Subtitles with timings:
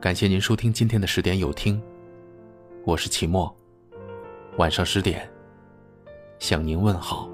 [0.00, 1.78] 感谢您收听今天的十点有听，
[2.86, 3.54] 我是齐墨。
[4.56, 5.30] 晚上十点，
[6.38, 7.28] 向您问好。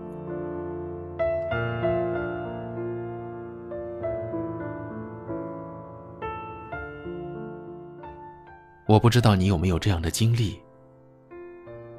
[8.88, 10.60] 我不知道你有没有这样的经历：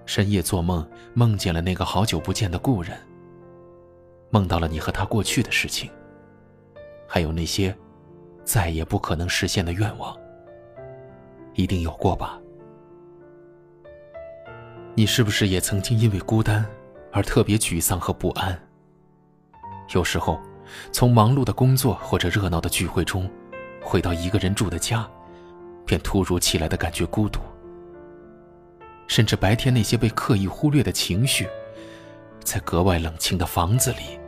[0.06, 2.98] 深夜做梦，梦见了那个好久不见的故人，
[4.30, 5.90] 梦到了你和他过去的事情，
[7.08, 7.74] 还有那些
[8.44, 10.14] 再也不可能实现的愿望。
[11.58, 12.40] 一定有过吧？
[14.94, 16.64] 你是不是也曾经因为孤单
[17.12, 18.58] 而特别沮丧和不安？
[19.96, 20.40] 有时候，
[20.92, 23.28] 从忙碌的工作或者热闹的聚会中，
[23.82, 25.10] 回到一个人住的家，
[25.84, 27.40] 便突如其来的感觉孤独。
[29.08, 31.48] 甚至白天那些被刻意忽略的情绪，
[32.44, 34.20] 在格外冷清的房子里，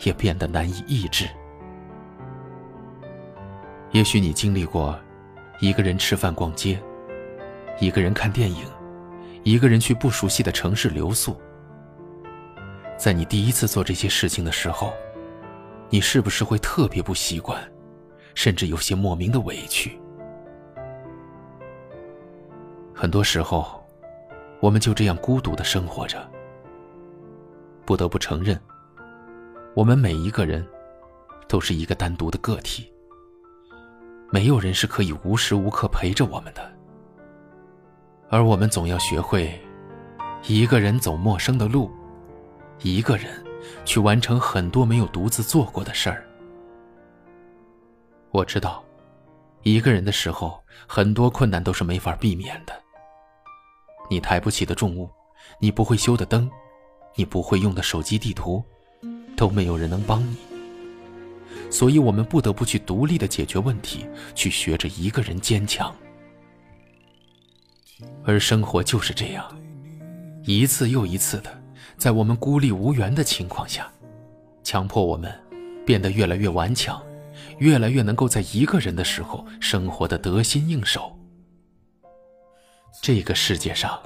[0.00, 1.28] 也变得难以抑制。
[3.92, 4.98] 也许你经历过。
[5.60, 6.82] 一个人吃饭逛街，
[7.80, 8.64] 一个人看电影，
[9.44, 11.38] 一个人去不熟悉的城市留宿。
[12.96, 14.90] 在你第一次做这些事情的时候，
[15.90, 17.60] 你是不是会特别不习惯，
[18.34, 20.00] 甚至有些莫名的委屈？
[22.94, 23.86] 很多时候，
[24.60, 26.26] 我们就这样孤独的生活着。
[27.84, 28.58] 不得不承认，
[29.74, 30.66] 我们每一个人
[31.46, 32.90] 都是一个单独的个体。
[34.32, 36.72] 没有人是可以无时无刻陪着我们的，
[38.28, 39.60] 而我们总要学会，
[40.46, 41.90] 一个人走陌生的路，
[42.78, 43.44] 一个人
[43.84, 46.24] 去完成很多没有独自做过的事儿。
[48.30, 48.84] 我知道，
[49.62, 52.72] 一个人的时候，很多困难都是没法避免的。
[54.08, 55.10] 你抬不起的重物，
[55.58, 56.48] 你不会修的灯，
[57.16, 58.62] 你不会用的手机地图，
[59.36, 60.36] 都没有人能帮你。
[61.70, 64.04] 所以，我们不得不去独立的解决问题，
[64.34, 65.94] 去学着一个人坚强。
[68.24, 69.46] 而生活就是这样，
[70.44, 71.62] 一次又一次的，
[71.96, 73.90] 在我们孤立无援的情况下，
[74.64, 75.32] 强迫我们
[75.86, 77.00] 变得越来越顽强，
[77.58, 81.16] 越来越能够在一个人的时候生活的得心应手。
[83.00, 83.98] 这个世界上，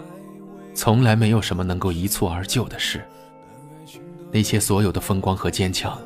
[0.75, 3.03] 从来没有什么能够一蹴而就的事。
[4.31, 5.99] 那些所有的风光和坚强。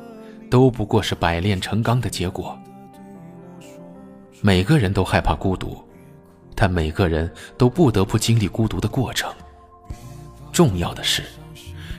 [0.49, 2.57] 都不过是百炼成钢的结果。
[4.41, 5.77] 每个人都害怕孤独，
[6.55, 9.31] 但每个人都不得不经历孤独的过程。
[10.51, 11.23] 重要的是，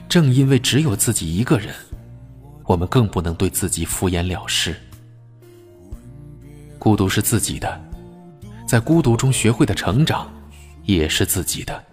[0.09, 1.73] 正因为只有自己一个人，
[2.65, 4.75] 我们更不能对自己敷衍了事。
[6.77, 7.79] 孤独是自己的，
[8.67, 10.27] 在孤独中学会的成长，
[10.83, 11.83] 也是自己的。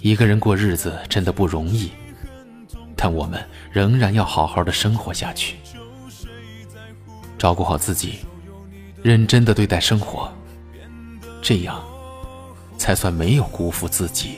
[0.00, 1.90] 一个人过日子真的不容易。
[3.04, 5.56] 但我们仍然要好好的生活下去，
[7.36, 8.20] 照顾好自己，
[9.02, 10.30] 认真的对待生活，
[11.42, 11.82] 这样
[12.78, 14.36] 才算没有辜负自己。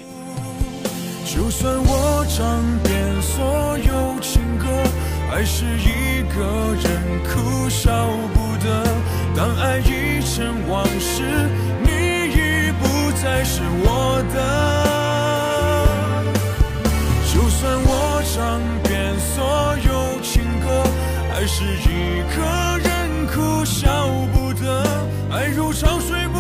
[1.27, 4.65] 就算我唱遍所有情歌，
[5.31, 8.83] 还是一个人哭笑不得。
[9.37, 11.21] 当爱已成往事，
[11.83, 11.91] 你
[12.31, 14.74] 已不再是我的。
[21.45, 24.83] 还是一个人哭笑不得。
[25.31, 26.34] 爱如潮水。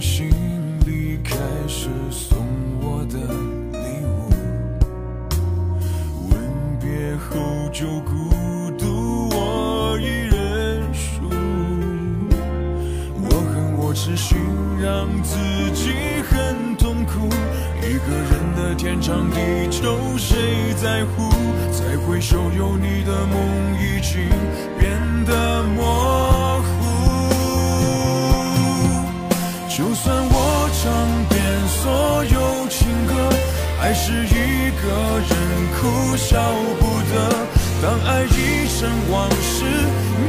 [0.00, 0.30] 行
[0.86, 1.36] 李开
[1.68, 2.38] 始送
[2.80, 3.18] 我的
[3.78, 4.30] 礼物，
[6.30, 6.32] 吻
[6.80, 8.30] 别后就孤
[8.78, 11.28] 独，我一人输。
[13.20, 14.38] 我恨我痴心，
[14.80, 15.36] 让自
[15.72, 15.92] 己
[16.30, 17.28] 很痛苦。
[17.82, 19.36] 一个人的天长地
[19.68, 21.30] 久，谁在乎？
[21.70, 23.36] 再回首，有你的梦
[23.78, 24.30] 已经
[24.78, 25.99] 变得模糊
[34.82, 34.86] 个
[35.28, 35.32] 人
[35.78, 35.80] 哭
[36.16, 36.30] 笑
[36.78, 37.14] 不得。
[37.82, 38.78] 当爱已成
[39.10, 39.64] 往事，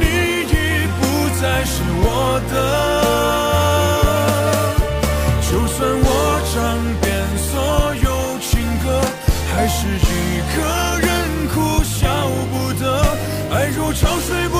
[0.00, 0.04] 你
[0.48, 0.54] 已
[0.98, 1.00] 不
[1.40, 2.06] 再是我
[2.50, 2.54] 的。
[5.42, 6.06] 就算我
[6.48, 6.54] 唱
[7.02, 7.04] 遍
[7.36, 7.50] 所
[7.96, 8.06] 有
[8.40, 8.50] 情
[8.82, 8.86] 歌，
[9.54, 10.10] 还是一
[10.56, 10.58] 个
[11.06, 11.08] 人
[11.52, 11.54] 哭
[11.84, 12.00] 笑
[12.50, 12.84] 不得。
[13.54, 14.56] 爱如潮水，不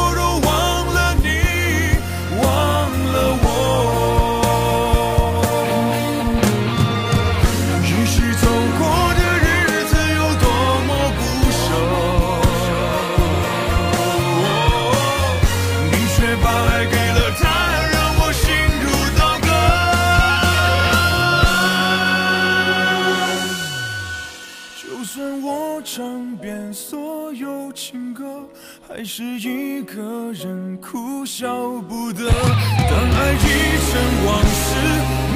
[26.22, 28.46] 唱遍所有情歌，
[28.86, 32.30] 还是一个人哭笑不得。
[32.30, 33.44] 当爱已
[33.90, 34.76] 成往事，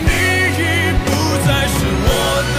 [0.06, 0.10] 你
[0.54, 0.62] 已
[1.04, 1.06] 不
[1.44, 2.55] 再是我。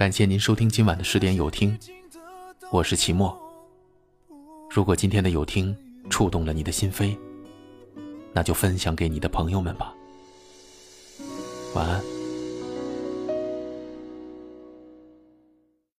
[0.00, 1.78] 感谢您收听今晚的十点有听，
[2.70, 3.38] 我是齐墨。
[4.70, 5.76] 如果今天的有听
[6.08, 7.14] 触动了你的心扉，
[8.32, 9.92] 那就分享给你的朋友们吧。
[11.74, 12.19] 晚安。